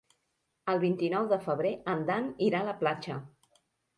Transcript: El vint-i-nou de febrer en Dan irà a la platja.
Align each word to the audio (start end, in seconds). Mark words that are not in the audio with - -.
El 0.71 0.79
vint-i-nou 0.83 1.27
de 1.33 1.37
febrer 1.43 1.73
en 1.95 2.01
Dan 2.09 2.31
irà 2.47 2.61
a 2.65 2.69
la 2.71 2.75
platja. 2.83 3.21